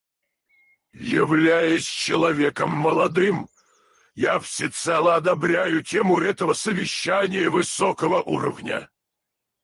Являясь 0.93 1.85
человеком 1.85 2.71
молодым, 2.75 3.47
я 4.15 4.39
всецело 4.39 5.13
одобряю 5.15 5.83
тему 5.83 6.17
этого 6.19 6.53
совещания 6.53 7.49
высокого 7.51 8.23
уровня. 8.23 8.89